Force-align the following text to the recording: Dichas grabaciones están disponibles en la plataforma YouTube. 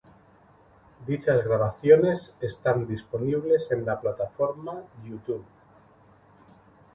Dichas 1.05 1.43
grabaciones 1.45 2.35
están 2.41 2.87
disponibles 2.87 3.71
en 3.71 3.85
la 3.85 4.01
plataforma 4.01 4.81
YouTube. 5.03 5.45